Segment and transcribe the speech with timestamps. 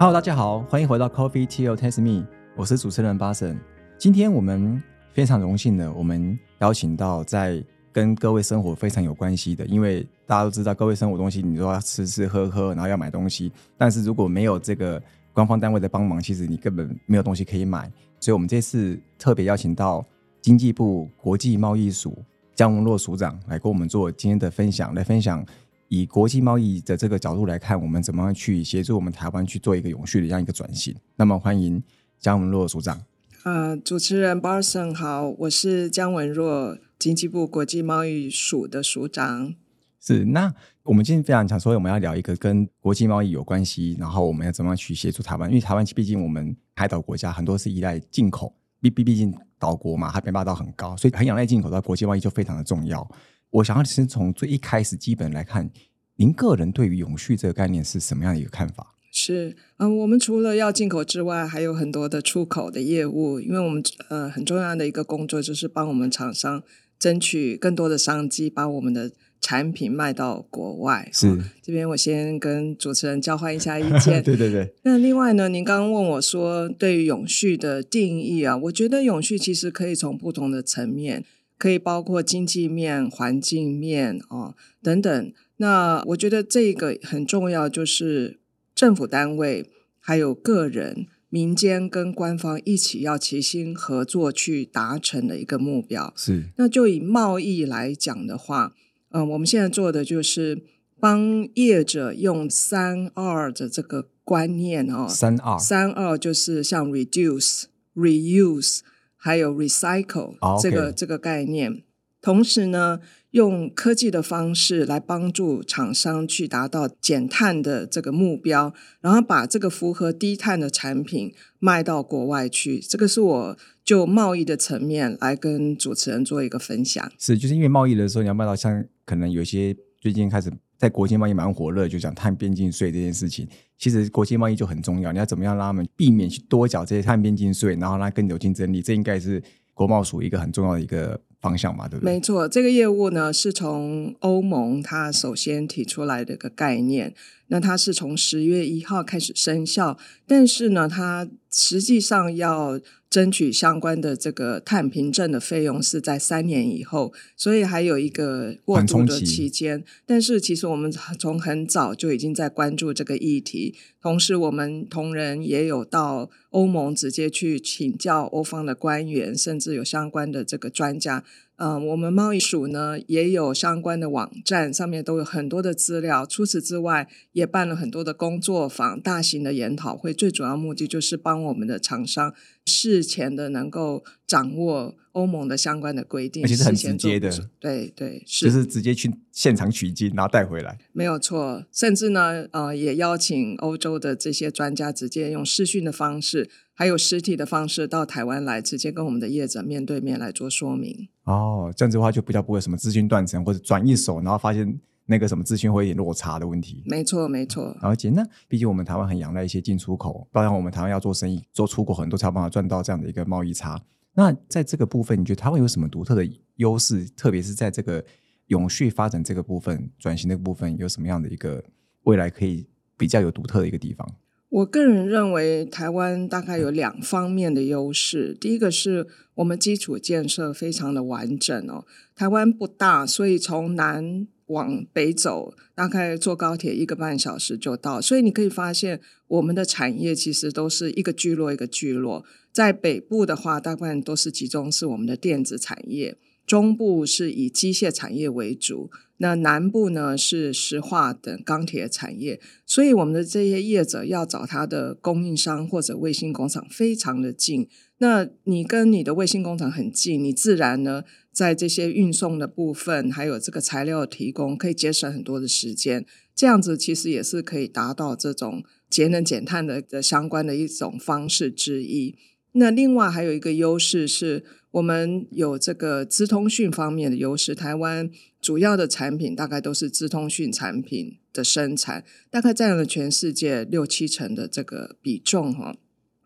[0.00, 2.26] Hello，大家好，欢迎回到 Coffee Tea or Test Me，
[2.56, 3.60] 我是主持人巴神。
[3.98, 4.82] 今天我们
[5.12, 15.02] 非常荣幸的，我们邀请到在跟各位生活非常有关系的，因为大家都知道，各位生活东西，你都要吃吃喝喝，然后要买东西，但是如果没有这个
[15.34, 17.82] 官方单位的帮忙，其实你根本没有东西可以买。
[18.20, 20.02] 所以，我们这次特别邀请到
[20.40, 22.16] 经济部国际贸易署
[22.54, 25.44] 江文洛署长来跟我们做今天的分享，来分享
[25.90, 30.94] 以国际贸易的这个角度来看，我们怎么样去协助我们台湾去做一个永续的这样一个转型。
[31.16, 31.82] 那么，欢迎
[32.20, 33.02] 姜文若组长。
[33.42, 39.56] 呃，主持人 Barson 好，我是姜文若，经济部国际贸易署的署长。
[39.98, 40.54] 是，那
[40.84, 45.50] 我们今天非常想说，我们要聊一个跟国际贸易有关系，然后我们要怎么样去协助台湾？
[45.50, 53.04] 因为台湾毕竟我们海岛国家很多是依赖进口，毕毕毕竟岛国嘛，海边霸道很高，所以很仰赖进口，到国际贸易就非常的重要。
[53.50, 55.70] 我想要先从最一开始基本来看，
[56.16, 58.94] 您个人对于永续这个概念是什么样的一个看法？
[59.12, 66.62] 是，嗯，我们除了要进口之外，还有很多的出口的业务，因为我们呃很重要的一个工作就是帮我们厂商
[66.98, 69.12] 争取更多的商机，把我们的。
[69.42, 71.26] 产品卖到国外是
[71.62, 74.20] 这边，我先跟主持人交换一下意见。
[74.22, 74.74] 对对对。
[74.82, 81.24] 那另外呢，您刚刚问我说，对于永续的定义啊，我觉得永续其实可以从不同的层面，
[81.60, 85.32] 可以包括经济面、环境面啊等等。
[85.58, 88.40] 那我觉得这个很重要，就是
[88.74, 96.14] 政府单位还有个人、民间跟官方一起要齐心合作去达成的一个目标。
[96.16, 96.44] 是。
[96.56, 98.74] 那就以贸易来讲的话。
[99.12, 100.62] 嗯，我们现在做的就是
[101.00, 107.64] 帮业者用三二的这个观念哦，三二三二就是像 reduce、
[107.96, 108.78] reuse
[109.20, 111.84] 还有 recycle 这个这个概念，
[112.22, 113.00] 同时呢，
[113.32, 122.80] 用科技的方式来帮助厂商去达到减碳的这个目标，然后把这个符合低碳的产品卖到国外去。
[122.80, 123.56] 这个是我。
[123.82, 130.48] 就贸易的层面来跟主持人做一个分享，是就是因为贸易的时候你要卖到像可能有些最近开始
[130.80, 133.46] 在国际贸易蛮火热，就讲碳边境税这件事情，
[133.76, 139.42] 其实国际贸易就很重要，你要怎么样让他们避免去多缴这些碳边境税，然后让更有竞争力，这应该是
[139.74, 142.14] 国贸署一个很重要的一个方向嘛，对不对？
[142.14, 147.12] 没错，这个业务呢是从欧盟它首先提出来的一个概念。
[147.50, 159.82] 那它是从十月一号开始生效，但是呢，它实际上要争取相关的这个碳凭证的费用是在三年以后，所以还有一个过渡的期间。
[160.06, 171.24] 但是其实我们从很早就已经在关注这个议题，同时我们同仁也有到欧盟直接去请教欧方的官员，甚至有相关的这个专家。
[171.62, 176.24] 嗯，我们贸易署呢也有相关的网站，上面都有很多的资料。
[176.24, 180.14] 除此之外，也办了很多的工作坊、大型的研讨会。
[180.14, 182.32] 最主要目的就是帮我们的厂商
[182.64, 187.30] 事前的能够掌握欧盟的相关的规定，而且是很直接的。
[187.58, 190.78] 对对，是就是直接去现场取经，然后带回来。
[190.92, 196.48] 没有错，甚至呢，呃，也邀请欧洲的这些专家直接用视讯的方式。
[196.80, 201.10] 还有实体的方式到台湾来，直接跟我们的业者面对面来做说明。
[201.24, 206.82] 哦，这样子的话就比较不会什么资讯断层或者转一手，然后发现那个什么资讯会有点落差的问题。
[206.86, 207.76] 没错，没错。
[207.82, 213.78] 而且呢，毕竟我们台湾很仰赖一些进出口，当然我们台湾要做生意、做出口，很多才有办法赚到这样的一个贸易差。
[214.14, 216.26] 那在这个部分，你觉得台湾有什么独特的
[216.56, 217.06] 优势？
[217.10, 218.02] 特别是在这个
[218.46, 221.62] 永续发展这个部分、转型的部分，有什么样的一个
[222.04, 224.10] 未来可以比较有独特的一个地方？
[224.50, 228.36] 我个人认为，台湾大概有两方面的优势。
[228.40, 229.06] 第一个是
[229.36, 231.86] 我们基础建设非常的完整哦。
[232.16, 238.00] 台湾不大，所以从南往北走，大概坐高铁一个半小时就到。
[238.00, 242.24] 所以你可以发现，我们的产业其实都是一个聚落一个聚落。
[242.50, 246.18] 在北部的话，大部分都是集中是我们的电子产业。
[246.50, 257.68] 中部是以机械产业为主，那南部呢是石化等钢铁产业，所以我们的这些业者要找他的供应商或者卫星工厂非常的近。
[257.98, 266.04] 那你跟你的卫星工厂很近，你自然呢在这些运送的部分，还有这个材料提供，可以节省很多的时间。
[266.34, 272.16] 这样子其实也是可以达到这种节能减碳的的相关的一种方式之一。
[272.54, 274.44] 那另外还有一个优势是。
[274.72, 285.76] 我们有这个资通讯方面的优势，台湾主要的产品大概都是资通讯产品的生产，大概占了全世界六七成的这个比重哈。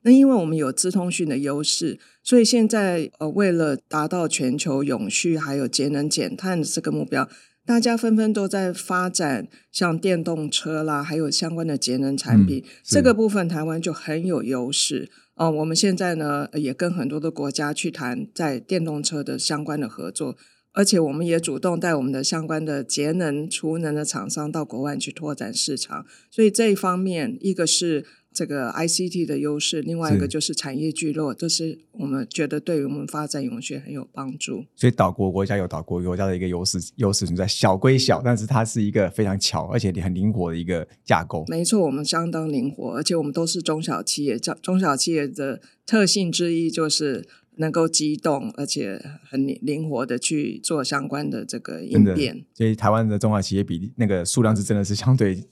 [0.02, 7.26] 那因为我们有资通讯的优势，所以现在呃，为了达到全球永续还有节能减碳的这个目标，
[7.66, 15.11] 大家纷纷都在发展像电动车啦，还有相关的节能产品，这个部分台湾就很有优势。
[15.34, 20.37] 哦，我们现在呢也跟很多的国家去谈在电动车的相关的合作，
[20.72, 26.05] 而且我们也主动带我们的相关的节能储能的厂商到国外去拓展市场。
[26.31, 28.05] 所以这一方面，一个是。
[28.34, 34.64] 这个 ICT 的优势，另外一个就是产业聚落，这是我们觉得对于我们发展永续很有帮助。
[34.75, 41.44] 所以岛国国家有岛国国家的一个优势，优势存在，小归小，但是它是一个非常巧而且很灵活的一个架构。
[41.46, 47.25] 没错，我们相当灵活，而且我们都是中小企业，中中小企业的特性之一就是
[47.58, 52.44] 能够机动，而且很灵活的去做相关的这个应变。
[52.52, 55.44] 所以台湾的中小企业比例那个数量是真的是相对。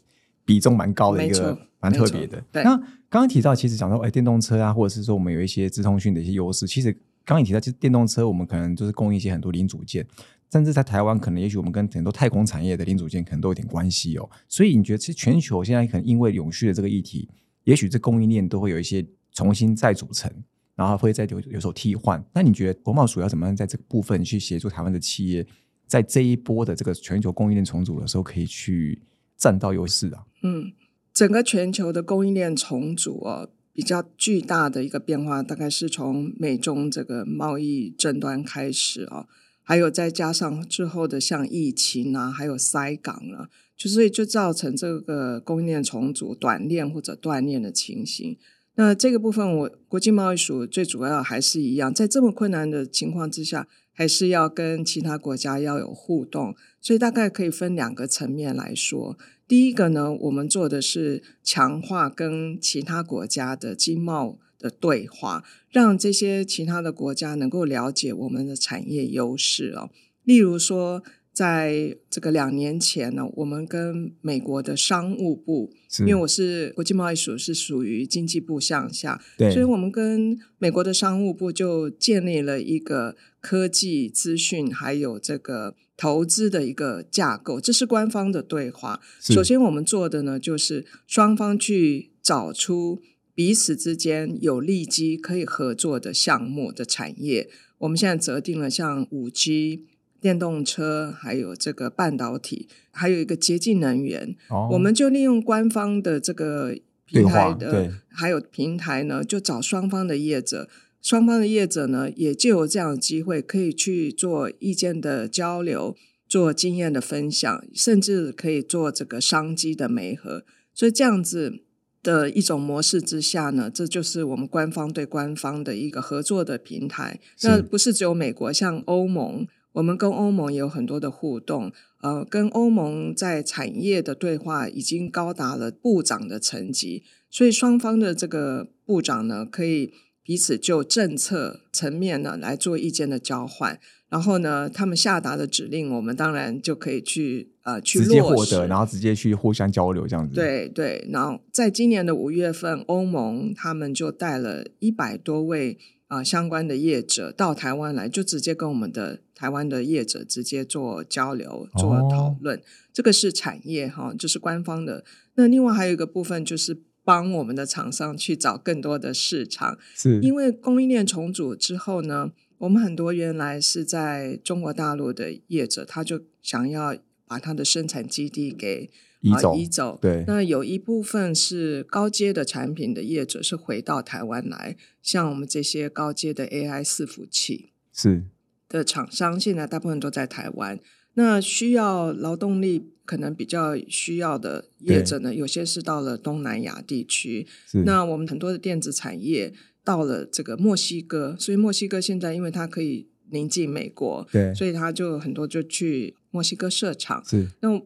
[0.44, 2.42] 比重蛮高的一个，蛮特别的。
[2.52, 2.76] 那
[3.10, 6.66] 刚刚提到，其实讲到哎，电动车啊，或者是说我们有一些智通讯的一些优势。
[6.66, 6.90] 其实
[7.24, 10.06] 刚刚你提到，其实电动车我们可能就是供应一些很多零组件，
[10.50, 14.30] 甚至在台湾，可能也许我们跟很多太空产业的零组件可能都有点关系哦。
[14.48, 17.28] 所以你觉得，其实全球现在可能因为永续的这个议题，
[17.64, 20.32] 也许这供应链都会有一些重新再组成，
[20.76, 22.24] 然后会再有有所替换。
[22.32, 25.44] 那你觉得国贸署要怎么样在这个部分去协助台湾的企业，
[25.86, 29.02] 在这一波的这个全球供应链重组的时候，可以去？
[29.34, 30.22] 占到优势啊！
[30.44, 30.70] 嗯，
[31.12, 39.26] 整个全球的供应链重组哦，比较巨大的一个变化，大概是从美中这个贸易争端开始啊，
[39.62, 48.38] 还有再加上之后的像疫情啊，还有塞港了，就所以就造成这个供应链重组短链或者断链的情形。
[48.76, 59.18] 那这个部分，我国际贸易署最主要还是一样，在这么困难的情况之下，还是要跟其他国家要有互动，所以大概可以分两个层面来说。
[59.52, 69.90] 第一个呢，我们做的是强化跟其他国家的经贸的对话，让这些其他的国家能够了解我们的产业优势哦。
[70.24, 71.02] 例如说，
[71.34, 85.74] 在这个两年前呢，我们跟美国的商务部，因为我是国际贸易署，是属于经济部向下，所以我们跟美国的商务部就建立了一个科技资讯还有这个。
[86.02, 89.00] 投资的一个架构，这是官方的对话。
[89.20, 93.00] 首先，我们做的呢，就是双方去找出
[93.36, 97.48] 彼此之间有利基可以合作的项目的产业。
[97.78, 99.86] 我们现在择定了像五 G、
[100.20, 104.34] 电动车，还有这个半导体，还有一个洁净能源。
[104.72, 106.76] 我们就利用官方的这个
[107.06, 110.68] 平台的，还有平台呢，就找双方的业者。
[111.02, 115.96] 双方的业者呢，也借由这样的机会，可以去做意见的交流，
[116.28, 120.44] 做经验的分享，甚至可以做这个商机的媒合。
[120.72, 121.64] 所以这样子
[122.04, 127.18] 的一种模式之下呢，这就是我们官方对官方的一个合作的平台。
[127.42, 131.72] 那不是只有美国，像欧盟，我们跟欧盟也有很多的互动。
[132.00, 139.92] 呃，跟欧盟在产业的对话已经高达了部长的层级，所以双方的这个部长呢，可以。
[140.24, 150.34] 彼此就政策层面呢来做意见的交换，然后呢，他们下达的指令，我们当然就可以去呃去直接获得，然后直接去互相交流这样子。
[150.34, 155.76] 对对，然后在今年的五月份，欧盟他们就带了一百多位
[156.06, 162.62] 啊相关的业者到台湾来，就直接跟我们的台湾的业者直接做交流、做讨论。
[162.92, 165.04] 这个是产业哈，就是官方的。
[165.34, 166.82] 那另外还有一个部分就是。
[167.04, 178.90] 帮我们的厂商去找更多的市场，是因为供应链重组之后呢，我们很多原来是在中国大陆的业者，他就想要把他的生产基地给
[179.20, 179.98] 移走，移走。
[180.00, 188.24] 对，那有一部分是高阶的产品的业者是回到台湾来，像我们这些高阶的 AI 伺服器是
[188.68, 190.78] 的厂商，现在大部分都在台湾。
[191.14, 197.46] 那需要劳动力可能比较需要的业者呢，有些是到了东南亚地区。
[197.84, 199.52] 那我们很多的电子产业
[199.84, 207.22] 到了这个墨西哥，所以墨西哥现在因为它可以临近美国，对，所以它就很多就去墨西哥设厂。
[207.26, 207.82] 是那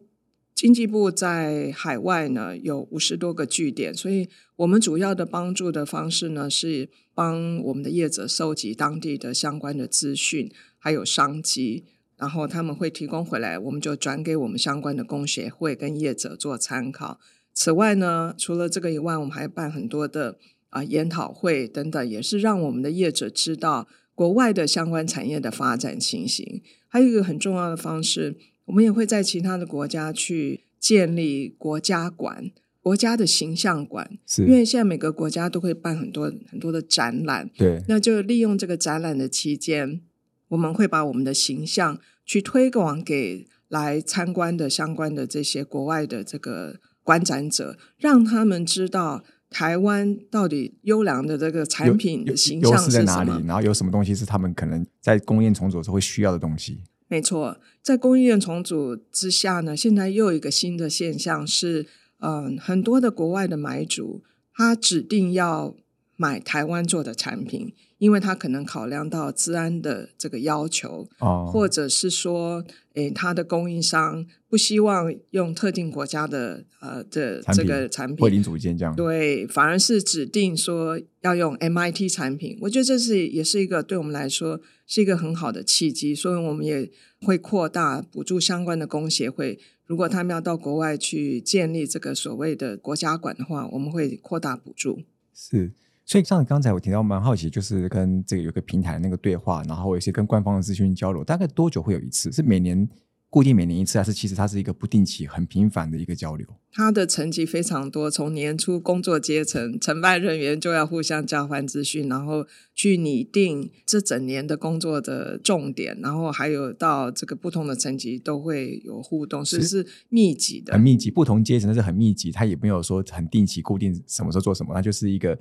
[0.55, 11.83] 经济部在海外呢有五十多个据点，所以我们主要的帮助的方式呢是帮我们的业者收集当地的相关的资讯，还有商机。
[12.17, 17.19] 然后他们会提供回来，我们就转给我们相关的工协会跟业者做参考。
[17.53, 20.37] 此外呢，除了这个以外，我们还办很多的
[20.69, 26.61] 啊研讨会等等，也是让我们的业者知道国外的相关产业的发展情形。
[26.87, 40.01] 还有一个很重要的方式，我们也会在其他的国家去建立国家馆、国家的形象馆，因为现在每个国家都会办很多很多的展览，对，那就利用这个展览的期间。
[40.49, 56.83] 我们会把我们的形象去推广给来参观的相关的这些国外的这个观展者，让他们知道台湾到底优良的这个产品的形象是在哪里，然后有什么东西是他们可能在供应链重组时候会需要的东西。
[57.07, 61.87] 没错，在供应链重组之下呢，现在又有一个新的现象是，
[62.19, 64.23] 嗯、很多的国外的买主
[64.53, 65.73] 他指定要
[66.17, 78.95] 买台湾做的产品，因为他可能考量到治安的这个要求，哦，或者是说，诶，他的供应商不希望用特定国家的呃的这个产品，会零组件这样。
[78.95, 82.57] 对，反而是指定说要用 MIT 产品。
[82.61, 89.59] 我觉得这是也是一个对我们来说是一个很好的契机，所以我们也会扩大补助相关的工协会。
[89.85, 95.03] 如果他们要到国外去建立这个所谓的国家馆的话，我们会扩大补助。
[95.33, 95.71] 是，
[96.07, 102.31] 所以像刚才我提到，蛮好奇，就是跟这个有个平台那个对话，然后有一些跟官方的资讯交流，大概多久会有一次？
[102.31, 102.87] 是每年
[103.29, 106.47] 固定每年一次，还是其实它是一个不定期、很频繁的一个交流？
[106.71, 120.81] 它的层级非常多，从年初工作阶层、承办人员就要互相交换资讯，然后去拟定这整年的工作的重点，然后还有到这个不同的层级都会有互动，是是密集的很。
[120.81, 125.37] 密集，不同阶层但是很密集，它也没有说很定期固定什么时候做什么，它就是一个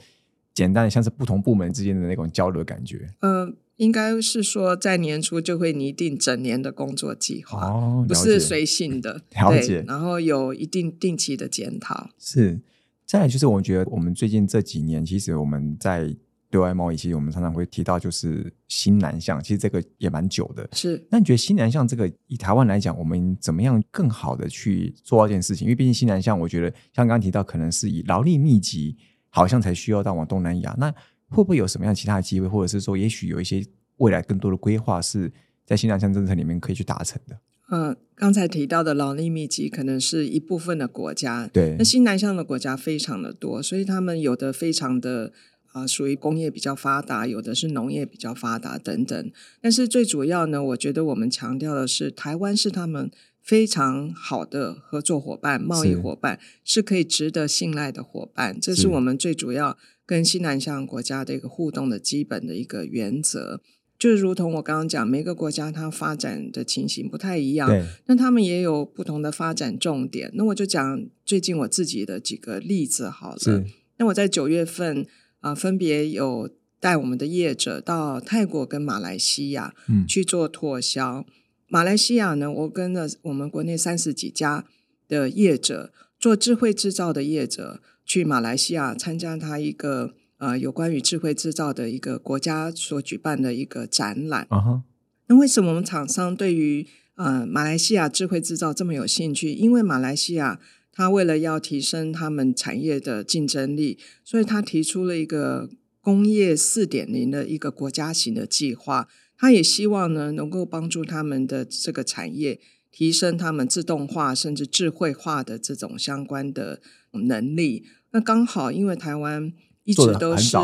[0.57, 3.09] 简单的像是不同部门之间的那种交流的感觉。
[3.21, 12.09] 呃，应该是说在年初就会拟定整年的工作计划，哦，不是随性的， 了解，然后有一定定期的检讨。
[12.19, 12.59] 是，
[13.05, 16.17] 再来就是我觉得我们最近这几年，其实我们在
[16.49, 20.67] 对外贸易，其实我们常常会提到就是新南向，其实这个也蛮久的。
[20.73, 25.67] 是那你觉得新南向这个以台湾来讲，我们怎么样更好的去做到这件事情？
[25.67, 28.97] 因为毕竟新南向，我觉得像刚刚提到，可能是以劳力密集，
[29.37, 30.75] 好像才需要到往东南亚。
[30.78, 30.90] 那
[31.28, 33.62] 会不会有什么样其他的机会，或者是说，也许有一些
[33.99, 35.31] 未来更多的规划是
[35.66, 37.38] 在新南向政策里面可以去达成的？
[37.71, 45.33] 嗯，刚才提到的劳力密集可能是一部分的国家，对那，新南向的国家非常的多，所以他们有的非常的
[45.73, 49.31] 啊、属于工业比较发达，有的是农业比较发达等等。
[49.61, 53.11] 但是最主要呢，我觉得我们强调的是，台湾是他们
[53.47, 63.61] 非常好的合作伙伴、贸易伙伴，是可以值得信赖的伙伴，这是是我们最主要跟西南向国家的一个互动的基本的一个原则。
[63.97, 70.29] 就是如同我刚刚讲，每个国家它发展的情形不太一样，对，那他们也有不同的发展重点。
[70.35, 73.65] 那我就讲最近我自己的几个例子好了。
[73.99, 75.07] 那我在九月份
[75.41, 76.50] 啊、分别有
[76.81, 81.25] 带我们的业者到泰国跟马来西亚嗯，去做拓销。
[81.68, 84.64] 马来西亚呢，我跟了我们国内三十几家
[85.08, 94.46] 的业者做智慧制造的业者去马来西亚参加他一个呃有关于智慧制造的一个国家所举办的一个展览。
[94.50, 94.82] 啊哈，
[95.26, 99.52] 那为什么我们厂商对于呃马来西亚智慧制造这么有兴趣？
[99.52, 100.61] 因为马来西亚
[100.92, 105.68] 他为了要提升他们产业的竞争力，所以他提出了一个
[106.00, 109.08] 工业四点零的一个国家型的计划。
[109.38, 116.81] 它也希望呢能够帮助他们的这个产业提升他们自动化甚至智慧化的这种相关的
[117.12, 117.85] 能力。
[118.12, 119.52] 那刚好因为台湾
[119.85, 120.57] 一直都是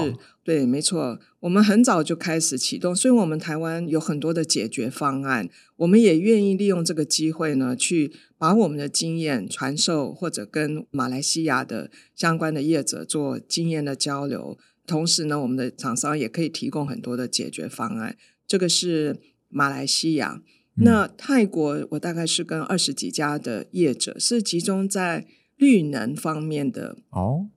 [0.43, 14.59] 对，没错，我们很早就开始启动，所以我们台湾有很多的解决方案，我们也愿意利用这个机会呢，去把我们的经验传授，或者跟马来西亚的相关的业者做经验的交流。
[14.85, 18.17] 同时呢，我们的厂商也可以提供很多的解决方案。
[18.53, 19.19] 这个是
[19.49, 20.43] 马来西亚。
[20.77, 20.85] 嗯。
[20.85, 26.99] 那泰国，我大概是跟二十几家的业者，是集中在绿能方面的。
[27.09, 27.49] 哦，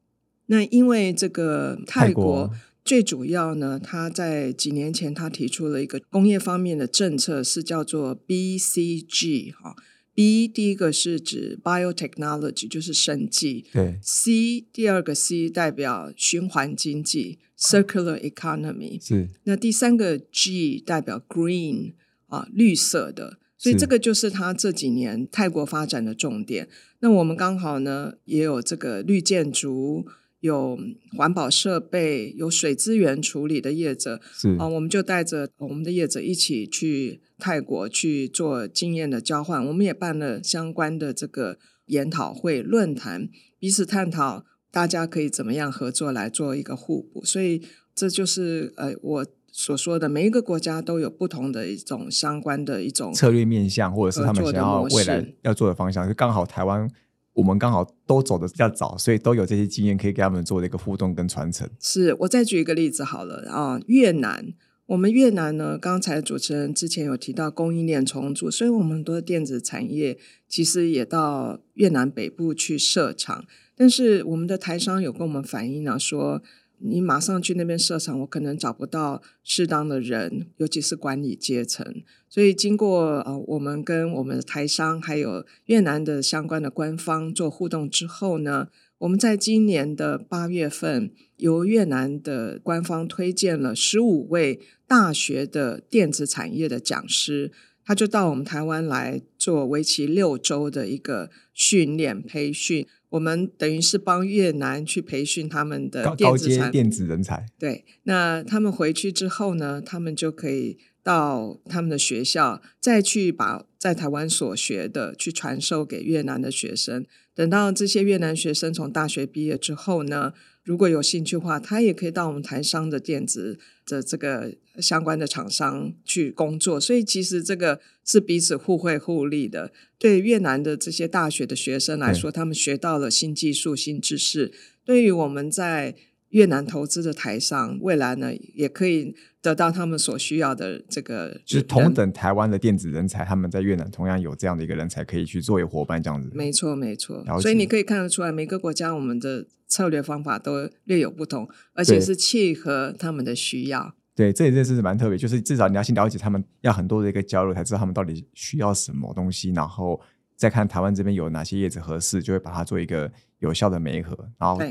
[0.45, 9.75] 那因为这个泰泰国国最主要呢，它在几年前它提出了一个工业方面的政策，是叫做 BCG 哈。
[10.13, 19.05] B 第一个是指 biotechnology，就是生技对，；C 第二个 C 代表循环经济 （circular economy）。
[19.05, 21.93] 是那第三个 G 代表 green
[22.27, 26.67] 啊，绿色的，所以这个就是它这几年泰国发展的重点。
[26.99, 30.05] 那我们刚好呢也有这个绿建筑，
[30.39, 30.77] 有
[31.15, 39.65] 环保设备，有水资源处理的业者是啊，我们就带着我们的业者一起去泰国去做经验的交换。
[39.65, 44.45] 我们也办了相关的这个研讨会、论坛，彼此探讨
[44.75, 47.23] 大家可以怎么样合作来做一个互补。
[47.23, 47.61] 所以
[47.95, 56.85] 这就是呃我所说的，每一个国家都有不同的一种相关的一种策略面向，或者是他们想要未来要做的方向，就刚好台湾
[57.31, 61.69] 我们刚好都走的比较早，所以都有这些经验可以给他们做的一个互动跟传承。
[61.79, 64.53] 是我再举一个例子好了啊，越南
[64.87, 70.17] 我们越南呢，刚才主持人之前有提到供应链重组，所以我们很多电子产业
[70.49, 73.45] 其实也到越南北部去设厂。
[73.75, 76.41] 但是我们的台商有跟我们反映呢，说
[76.79, 82.03] 你马上去那边设厂，我可能找不到适当的人，尤其是管理阶层。
[82.29, 88.67] 所以经过呃，我们跟我们的台商还有越南的相关的官方做互动之后呢。
[88.99, 97.51] 我们在今年的八月份，由越南的官方推荐了十五位大学的电子产业的讲师，
[97.85, 102.87] 他就到我们台湾来做为期六周的一个训练培训。
[103.09, 107.45] 我们等于是帮越南去培训他们的高阶电子人才。
[107.57, 117.05] 对，那他们回去之后呢，他们就可以到他们的学校，再去把在台湾所学的去传授给越南的学生。
[117.33, 120.33] 等到这些越南学生从大学毕业之后呢，
[120.65, 126.79] 如果有兴趣的话，他也可以到我们台商的电子的这个相关的厂商去工作。
[126.79, 129.71] 所以其实这个是彼此互惠互利的。
[129.99, 134.51] 对越南的这些大学的学生来说，他们学到了新技术、新知识。
[134.83, 135.95] 对于我们在
[136.35, 146.29] 越南投资的台商，未来呢也可以得到他们所需要的这个，就是同等台湾的电子人才，他们在越南同样有这样的一个人才可以去作为伙伴这样子。
[146.33, 147.23] 没错，没错。
[147.39, 153.95] 所以你可以看得出来，每个国家我们的策略方法都略有不同，而且是契合他们的需要。
[154.13, 160.01] 对，这件事是蛮特别，就是至少你要先了解他们，要很多的一个交流，才知道他们到底需要什么东西，然后
[160.35, 164.61] 再看台湾这边有哪些叶子合适，就会把它做一个有效的媒合，然后。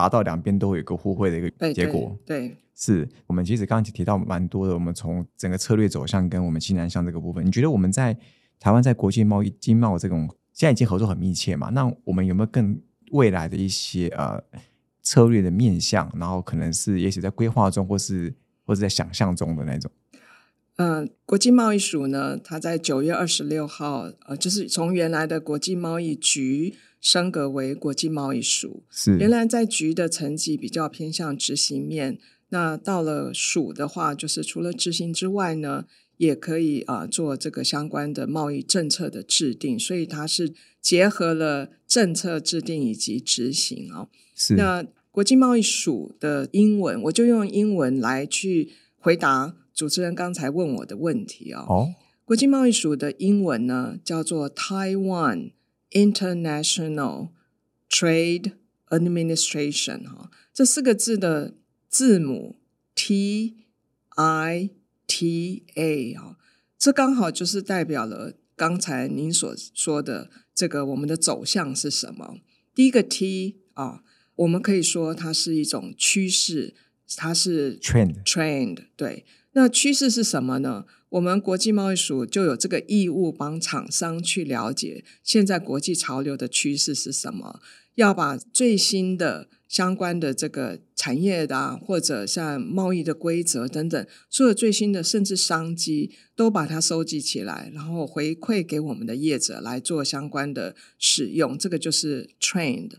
[0.00, 4.72] 达到两边都有一个互惠的一个结果，对，是我们其实刚刚提到蛮多的。
[4.72, 8.16] 我们从整个策略走向跟我们西南向这个部分，你觉得我们在
[8.58, 11.68] 台湾在国际贸易经贸这种现在已经合作很密切嘛？
[11.68, 12.80] 那我们有没有更
[13.10, 14.42] 未来的一些呃
[15.02, 16.10] 策略的面向？
[16.16, 19.90] 然后可能是也许在规划中，或是或者在想象中的那种？
[20.80, 26.74] 嗯，国际贸易署呢，它在九月二十六号，呃，就是从原来的国际贸易局。
[27.02, 32.18] 升格为国际贸易署，是原来在局的层级比较偏向执行面，
[32.50, 35.86] 那到了署的话，就是除了执行之外呢，
[36.18, 44.10] 也可以啊做这个相关的贸易政策的制定，所以它是结合了政策制定以及执行哦。
[44.36, 51.64] 是那国际贸易署的英文，我就用英文来去回答主持人刚才问我的问题哦。
[51.68, 55.52] 哦，国际贸易署的英文呢叫做 Taiwan。
[55.92, 57.30] International
[57.88, 58.52] Trade
[58.90, 61.54] Administration 哈，这四个字的
[61.88, 62.60] 字母
[62.94, 63.56] T
[64.10, 64.70] I
[65.08, 66.38] T A 哈，
[66.78, 72.36] 这刚好就是代表了刚才您所说的这个我们的走向是什么？
[72.72, 74.04] 第一个 T 啊，
[74.36, 76.76] 我们可以说它是一种趋势，
[77.16, 79.24] 它是 trend trend 对。
[79.52, 80.84] 那趋势是什么呢？
[81.10, 87.60] 我们国际贸易署就有这个义务帮厂商去了解现在国际潮流的趋势是什么，
[87.96, 101.58] 要把最新的相关的这个产业的或者像贸易的规则等等，所有最新的甚至商机都把它收集起来，然后回馈给我们的业者来做相关的使用。
[101.58, 102.92] 这个就是 trend。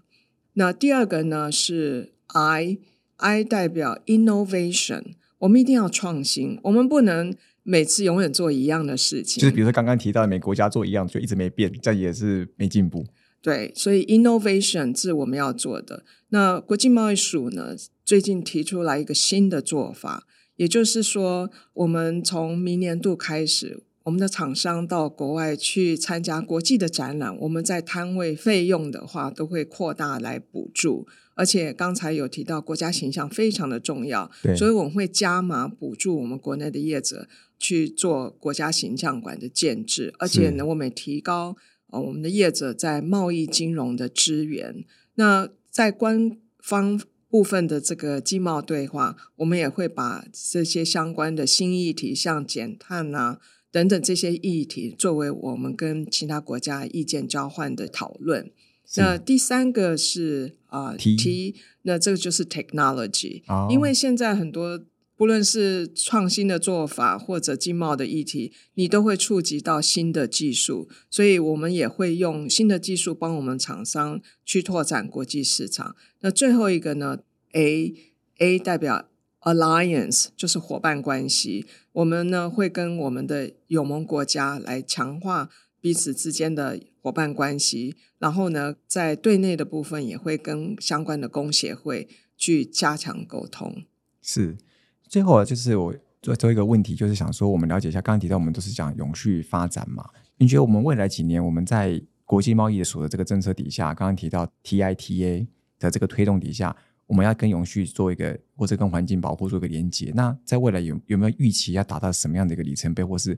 [0.55, 5.13] 那第二个呢是 I，I 代表 innovation。
[5.41, 9.41] 我们一定要创新，我们不能每次永远做一样的事情。
[9.41, 13.05] 就是比如说刚刚提到的，每国家做一样，就一直没变，这也是没进步。
[13.41, 16.03] 对，所以 innovation 是我们要做的。
[16.29, 17.75] 那国际贸易署呢，
[18.05, 20.27] 最近提出来一个新的做法，
[20.57, 31.07] 也就是说，我们从明年度开始，我们的厂商到国外去参加国际的展览，我们在摊位费用的话，都会扩大来补助。
[31.41, 37.27] 而且刚才有提到国家形象非常的重要，所以我们会加码补助我们国内的业者
[37.57, 44.85] 去做国家形象馆的建制，而且呢，我们也提高呃我们的业者在贸易金融的资源。
[45.15, 53.39] 那在官方部分的这个经贸对话，我们也会把这些相关的新议题，像减碳啊
[53.71, 58.51] 等等这些议题，作为我们跟其他国家意见交换的讨论。
[58.95, 64.83] 那第三个是啊，T，那这个就是 technology，因为现在很多
[65.15, 75.95] 不论是创新的做法或者经贸的议题，你都会触及到新的技术，所以我们也会用新的技术帮我们厂商去拓展国际市场。
[76.21, 77.19] 那最后一个呢
[77.53, 79.09] ，A，A 代表
[79.41, 85.49] alliance，就是伙伴关系，我们呢会跟我们的友盟国家来强化。
[85.81, 93.83] 彼此之间的伙伴关系，然后呢，在对内的部分也会跟相关的工协会去加强沟通。
[94.21, 94.55] 是，
[95.09, 100.07] 最后就是我最最后一个问题就是想说，我们了解一下，刚刚提到我们都是讲永续发展嘛？
[100.37, 105.47] 你觉得我们未来几年我们在国际贸易所的这个政策底下，刚刚提到 TITA
[105.79, 106.75] 的这个推动底下，
[107.07, 110.11] 我们要跟永续做一个或者跟环境保护做一个连接。
[110.13, 113.35] 那在未来有有没有预期要达到什么样的一个里程碑，或是？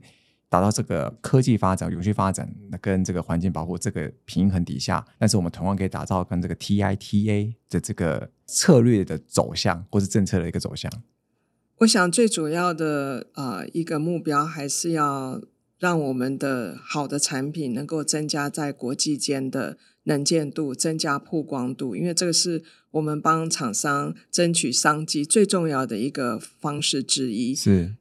[0.54, 2.48] 达到这个科技发展、永续发展
[2.80, 10.88] 跟这个环境保护这个平衡底下，但是我们同样可以打造跟这个 TITA 的这个策略的走向，或是政策的一个走向。
[11.78, 15.42] 我想最主要的呃一个目标，还是要
[15.80, 22.62] 让我们的好的产品能够增加在国际间的能见度，增加曝光度，因为这个是
[22.92, 27.56] 我们帮厂商争取商机最重要的一个方式之一。
[27.56, 27.96] 是，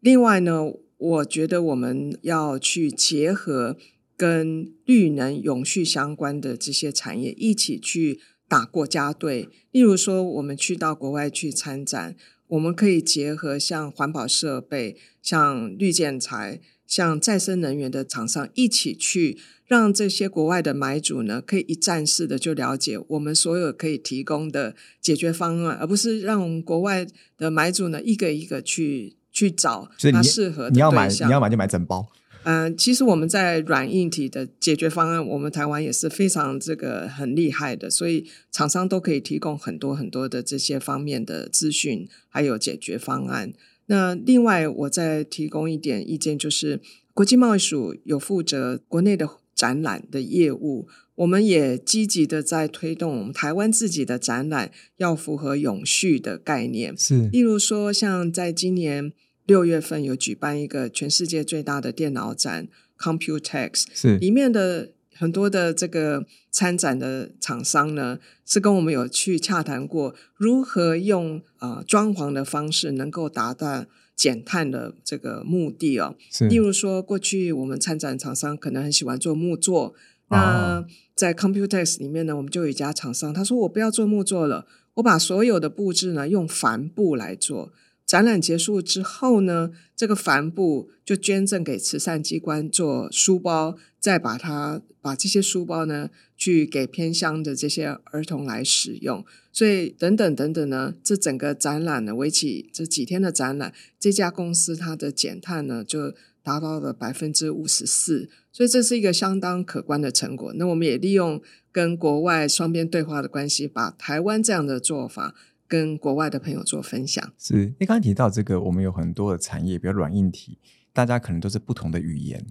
[0.00, 0.72] 另外呢。
[0.98, 3.76] 我觉得我们要去结合
[4.16, 9.48] 跟绿能永续相关的这些产业一起去打国家队。
[9.70, 12.16] 例如说，我们去到国外去参展，
[12.48, 27.06] 我们可以结合像环保设备、像绿建材、像再生能源的厂商一起去，让这些国外的买主呢，可以一站式的就了解我们所有可以提供的解决方案，而不是让国外
[27.36, 29.17] 的买主呢一个一个去。
[29.38, 32.08] 去找它适合的你要买，你要买就买整包。
[32.42, 43.52] 嗯，其实我们在软硬体的解决方案，我们台湾也是非常这个很厉害的，所以厂商都可以提供很多很多的这些方面的资讯，还有解决方案。
[43.86, 46.80] 那另外，我再提供一点意见，就是
[47.14, 56.96] 国际贸易署有负责国内的展览的业务，我们也积极的在推动我们台湾自己的展览要符合永续的概念。
[56.96, 59.12] 是，例如说，像在今年。
[59.48, 76.14] 六月份有举办一个全世界最大的电脑展，Computex，是里面的很多的这个参展的厂商呢，是跟我们有去洽谈过，如何用呃装潢的方式能够达到减碳的这个目的哦。
[76.50, 79.94] 例如说，过去我们参展厂商可能很喜欢做木作，
[80.28, 80.84] 那
[81.14, 87.72] 在 Computex 里面呢，我们就有一家厂商，他说我不要做木作了，我把所有的布置呢用帆布来做。
[88.08, 99.22] 展览结束之后呢，这个帆布就捐赠给慈善机关做书包，再把它把这些书包呢去给偏乡的这些儿童来使用。
[99.52, 110.50] 所以等等等等呢，这整个展览呢，为期这几天的展览，这家公司它的减碳呢就达到了百分之五十四，所以这是一个相当可观的成果。
[110.54, 115.34] 那我们也利用跟国外双边对话的关系，把台湾这样的做法。
[115.68, 120.58] 跟国外的朋友做分享，是你刚刚提到这个，我们有很多的产业，比如软硬体，
[120.94, 122.44] 大家可能都是不同的语言，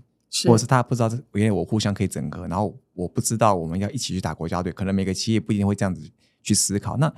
[0.45, 6.07] 或者是大家不知道，因为我互相可以整合，然后我不知道我们要一起去打国家队，可能每个企业不一定会这样子
[6.43, 6.95] 去思考。
[6.97, 7.11] 那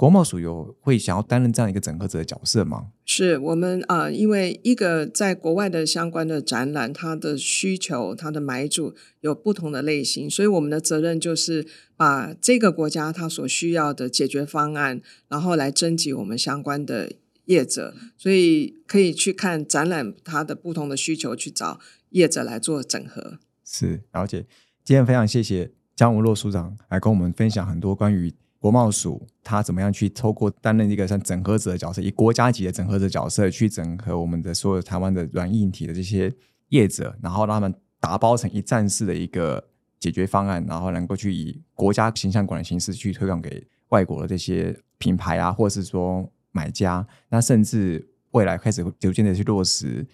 [0.00, 2.86] 国贸署有会想要担任这样一个整合者的角色吗？
[3.04, 11.66] 是我们啊，因为一个在国外的相关的展览，它的需求、它的买主有不同的类型，所以我们的责任就是
[11.98, 17.12] 把这个国家它所需要的解决方案，然后来征集我们相关的
[17.44, 23.38] 业者，所以可以去看展览它的不同的需求，去找业者来做整合。
[23.62, 24.46] 是了解，
[24.82, 28.32] 今天非常谢谢江文洛署长来跟我们分享很多关于。
[28.60, 36.30] 国贸署他怎么样去透过担任一个像整合者的角色，以国家级的整合者角色去整合我们的所有台湾的软硬体的这些
[36.68, 39.66] 业者，然后让他们打包成一站式的一个
[39.98, 50.06] 解决方案，然后能够去以国家形象管的形式去推广给外国的这些品牌啊，或者是说买家，那甚至未来开始逐渐的去落实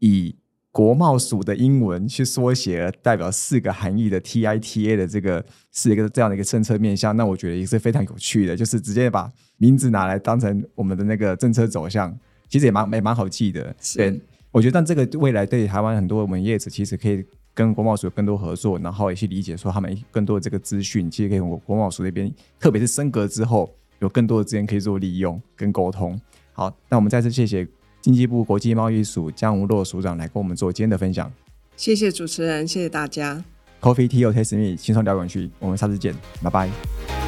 [0.00, 0.36] 以。
[0.74, 12.12] 国贸署的英文去缩写了代表四个含义的 TITA 的这个是一个这样的一个政策面向，那我觉得也是非常有趣的，就是直接把名字拿来当成我们的那个政策走向，
[12.48, 13.72] 其实也蛮也蛮好记的。
[13.80, 26.20] 是，我觉得但这个未来对台湾很多我们业者其实可以跟国贸署有更多合作，然后也去理解说他们更多的这个资讯，其实可以我国贸署那边，特别是升格之后有更多的资源可以做利用跟沟通。
[26.52, 27.64] 好，那我们再次谢谢。
[28.04, 31.32] 经济部国际贸易署江无洛署长来跟我们做今天的分享。
[31.74, 33.42] 谢谢主持人，谢谢大家。
[33.80, 37.23] Coffee Tea or Taste Me，轻松聊永续，我们下次见，拜拜。